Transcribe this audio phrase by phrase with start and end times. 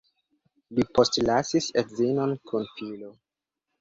[0.77, 3.13] Li postlasis edzinon kun filo.